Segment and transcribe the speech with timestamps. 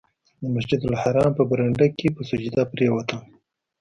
[0.41, 3.21] د مسجدالحرام په برنډه کې په سجده پرېوتم.